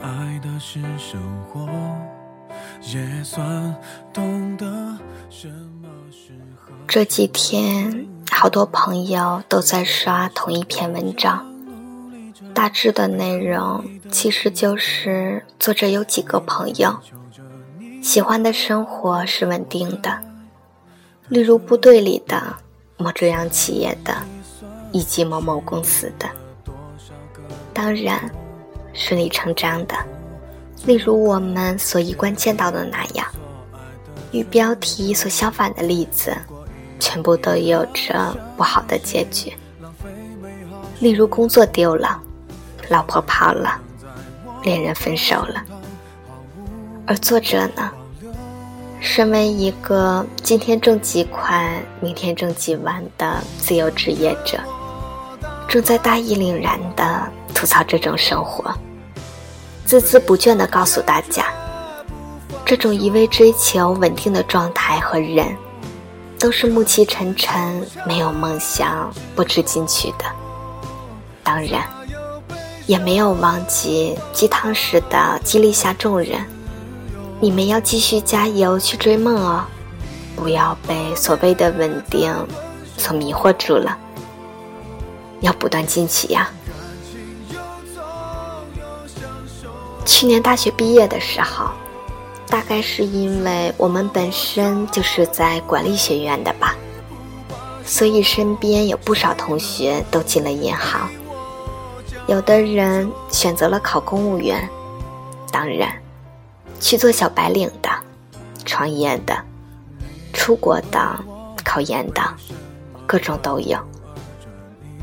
[0.00, 1.68] 爱的是生活，
[2.82, 3.74] 也算
[4.12, 4.66] 懂得
[5.30, 6.72] 什么时候。
[6.86, 11.46] 这几天，好多朋友都在刷同一篇文章，
[12.54, 16.98] 大致的内容其实就是作者有几个朋友，
[18.02, 20.22] 喜欢的生活是稳定的，
[21.28, 22.56] 例如部队里的、
[22.96, 24.14] 某中央企业的，
[24.92, 26.28] 以及某某公司的。
[27.72, 28.30] 当然，
[28.94, 29.94] 顺理成章的，
[30.84, 33.26] 例如我们所一贯见到的那样，
[34.32, 36.36] 与标题所相反的例子，
[37.00, 39.52] 全部都有着不好的结局。
[41.00, 42.20] 例如工作丢了，
[42.88, 43.80] 老婆跑了，
[44.62, 45.64] 恋人分手了。
[47.06, 47.90] 而作者呢，
[49.00, 54.60] 身为一个今天挣几块，明天挣几万的自由职业者，
[55.66, 57.32] 正在大义凛然的。
[57.62, 58.74] 吐槽这种生活，
[59.86, 61.46] 孜孜不倦地告诉大家，
[62.64, 65.56] 这种一味追求稳定的状态和人，
[66.40, 70.24] 都是暮气沉沉、没有梦想、不知进取的。
[71.44, 71.84] 当然，
[72.88, 76.44] 也没有忘记鸡汤式的激励下众人：
[77.38, 79.64] 你们要继续加油去追梦哦，
[80.34, 82.34] 不要被所谓的稳定
[82.96, 83.96] 所迷惑住了，
[85.42, 86.50] 要不断进取呀！
[90.04, 91.70] 去年大学毕业的时候，
[92.48, 96.76] 大概是因为我们本身就是在管理学院的吧，
[97.84, 101.08] 所以身边有不少同学都进了银行。
[102.26, 104.68] 有的人选择了考公务员，
[105.50, 105.92] 当然，
[106.78, 107.90] 去做小白领的、
[108.64, 109.36] 创业的、
[110.32, 111.18] 出国的、
[111.64, 112.22] 考研的，
[113.06, 113.78] 各种都有。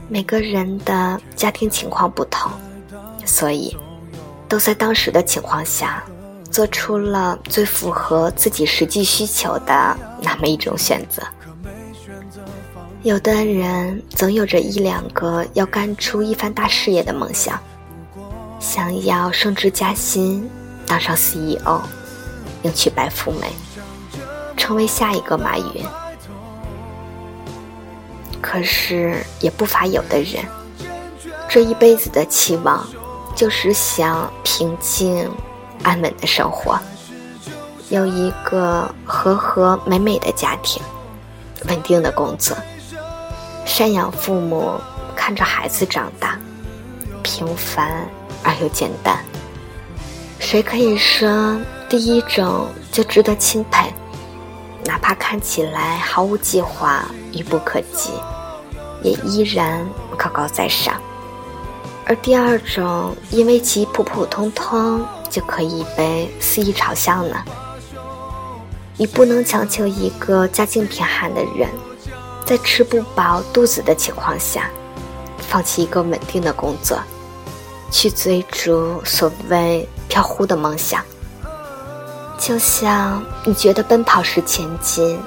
[0.07, 2.51] 每个人的家庭情况不同，
[3.25, 3.75] 所以。
[4.49, 6.03] 都在当时的情况下，
[6.51, 11.21] 做出了最符合自己实际需求的那么一种选择。
[13.03, 17.57] 有的人总有着一两个要干出一番大事业的梦想，
[18.59, 20.49] 想要升职加薪，
[20.85, 21.79] 当上 CEO，
[22.63, 23.53] 迎娶白富美，
[24.57, 25.85] 成为下一个马云。
[28.41, 30.43] 可是也不乏有的人，
[31.47, 32.85] 这一辈子的期望。
[33.35, 35.29] 就是想平静、
[35.83, 36.77] 安稳的生活，
[37.89, 40.81] 有一个和和美美的家庭，
[41.67, 42.57] 稳定的工作，
[43.65, 44.73] 赡养父母，
[45.15, 46.37] 看着孩子长大，
[47.23, 48.05] 平凡
[48.43, 49.17] 而又简单。
[50.39, 51.57] 谁可以说
[51.87, 53.93] 第一种就值得钦佩？
[54.85, 58.11] 哪怕看起来毫无计划、愚不可及，
[59.03, 60.95] 也依然高高在上。
[62.09, 67.35] 而第二种，因为其普普通通就可以被肆意嘲笑呢？
[68.97, 71.69] 你不能强求一个家境贫寒的人，
[72.43, 74.71] 在吃不饱肚子的情况下，
[75.37, 76.99] 放弃一个稳定的工作，
[77.91, 81.05] 去追逐所谓飘忽的梦想。
[82.39, 85.19] 就像你觉得奔跑是前进，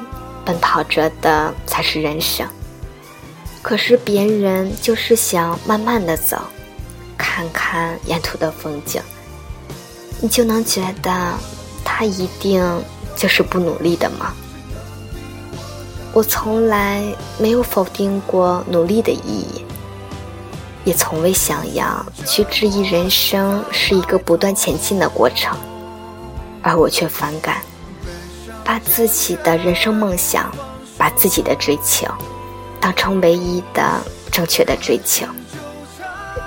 [0.44, 2.44] 奔跑着的才是人生，
[3.62, 6.38] 可是别人就是想慢慢的走。
[7.34, 9.00] 看看沿途的风景，
[10.20, 11.32] 你就能觉得
[11.82, 12.62] 他一定
[13.16, 14.34] 就是不努力的吗？
[16.12, 17.02] 我从来
[17.38, 19.64] 没有否定过努力的意义，
[20.84, 25.56] 也从未想要去质疑人生是一个不断前进的过程，
[26.60, 27.62] 而我却反感
[28.62, 30.54] 把自己的人生梦想、
[30.98, 32.06] 把自己的追求
[32.78, 35.24] 当成唯一的正确的追求。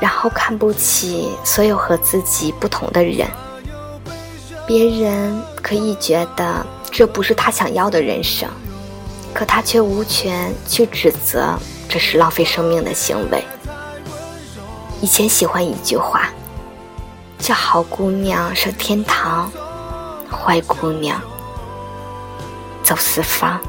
[0.06, 3.28] 然后看不起所有和自己不同的人，
[4.68, 8.48] 别人可以觉得这不是他想要的人生，
[9.34, 11.58] 可他却无权去指责
[11.90, 13.44] 这是浪费生命的行为。
[15.02, 16.30] 以前喜欢一句话，
[17.40, 19.52] 叫“好姑娘上天堂，
[20.30, 21.20] 坏姑娘
[22.84, 23.60] 走四方”。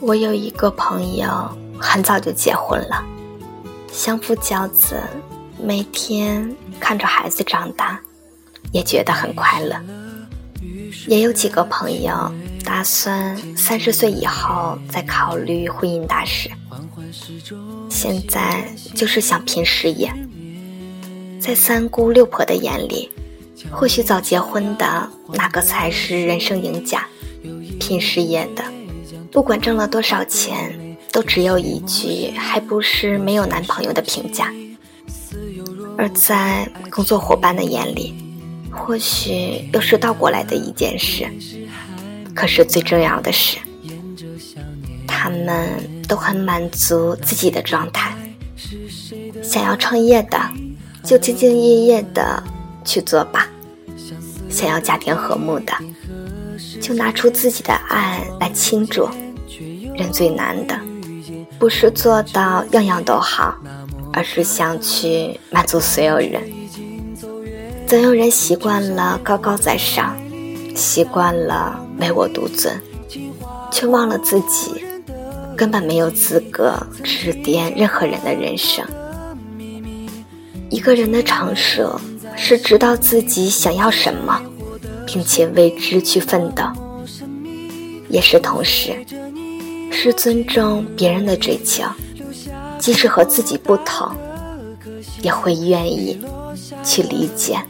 [0.00, 1.28] 我有一个朋友，
[1.78, 3.04] 很早就结婚了，
[3.92, 4.98] 相夫教子，
[5.62, 8.00] 每天看着孩子长大，
[8.72, 9.78] 也觉得很快乐。
[11.06, 12.32] 也有几个朋友
[12.64, 16.50] 打算三十岁以后再考虑婚姻大事，
[17.90, 20.10] 现在就是想拼事业。
[21.38, 23.10] 在三姑六婆的眼里，
[23.70, 27.06] 或许早结婚的那个才是人生赢家，
[27.78, 28.64] 拼事业的。
[29.32, 34.52] 不管挣了多少钱，都只有一句“还不是没有男朋友”的评价。
[35.96, 38.14] 而在工作伙伴的眼里，
[38.70, 41.28] 或许又是倒过来的一件事。
[42.34, 43.58] 可是最重要的是，
[45.06, 45.68] 他们
[46.08, 48.12] 都很满足自己的状态。
[49.42, 50.40] 想要创业的，
[51.04, 52.42] 就兢兢业业的
[52.84, 53.48] 去做吧；
[54.48, 55.72] 想要家庭和睦的，
[56.80, 59.08] 就拿出自己的爱来倾注。
[60.00, 60.74] 人最难的，
[61.58, 63.54] 不是做到样样都好，
[64.14, 66.40] 而是想去满足所有人。
[67.86, 70.16] 总有人习惯了高高在上，
[70.74, 72.80] 习惯了唯我独尊，
[73.70, 74.82] 却忘了自己
[75.54, 76.74] 根本没有资格
[77.04, 78.82] 指点任何人的人生。
[80.70, 82.00] 一个人的成熟，
[82.36, 84.40] 是知道自己想要什么，
[85.06, 86.64] 并且为之去奋斗，
[88.08, 88.94] 也是同时。
[89.90, 91.84] 是尊重别人的追求，
[92.78, 94.10] 即使和自己不同，
[95.22, 96.18] 也会愿意
[96.84, 97.62] 去理解，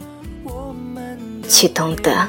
[1.49, 2.27] 去懂得。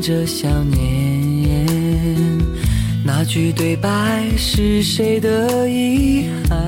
[0.00, 1.66] 着想念，
[3.04, 6.58] 那句对白是谁的遗憾？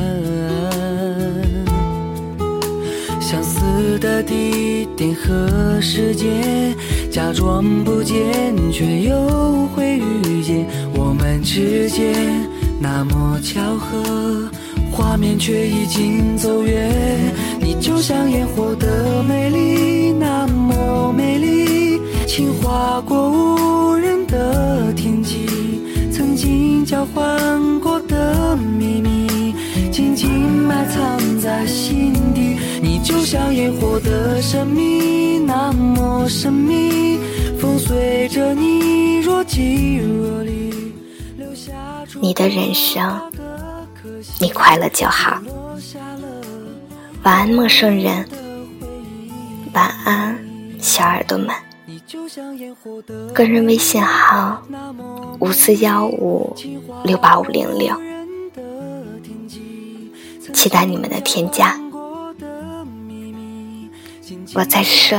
[3.21, 6.75] 相似的地点和时间，
[7.11, 8.15] 假装不见，
[8.71, 10.67] 却又会遇见。
[10.95, 12.15] 我们之间
[12.79, 14.51] 那么巧合，
[14.91, 16.91] 画面却已经走远。
[17.61, 21.82] 你就像烟火的美丽，那么美丽。
[22.35, 25.45] 轻划过无人的天际，
[26.11, 29.55] 曾经交换过的秘密，
[29.93, 32.57] 静静埋藏在心底。
[32.81, 37.19] 你就像烟火的神秘，那么神秘，
[37.61, 40.73] 风随着你若即若离。
[42.19, 43.31] 你的人生，
[44.41, 45.39] 你快乐就好。
[47.25, 48.27] 晚安，陌生人。
[49.75, 50.35] 晚安，
[50.81, 51.49] 小耳朵们。
[53.35, 54.63] 个人微信号：
[55.41, 56.55] 五四幺五
[57.05, 57.95] 六八五零六，
[60.53, 61.79] 期待你们的添加。
[64.55, 65.19] 我在说，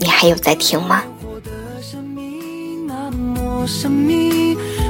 [0.00, 1.02] 你还有在听吗？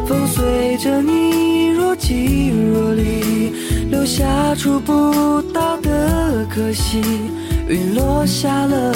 [0.06, 3.50] 风随着你若即若离，
[3.88, 7.00] 留下触不到的可惜，
[7.66, 8.92] 云落下了。